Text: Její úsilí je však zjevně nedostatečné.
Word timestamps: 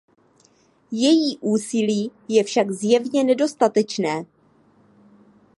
Její 0.91 1.37
úsilí 1.41 2.11
je 2.27 2.43
však 2.43 2.71
zjevně 2.71 3.23
nedostatečné. 3.23 4.25